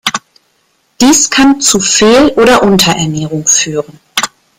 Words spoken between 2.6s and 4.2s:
Unterernährung führen.